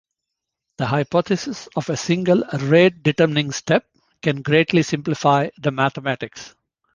[0.79, 3.85] The hypothesis of a single rate-determining step
[4.23, 6.55] can greatly simplify the mathematics.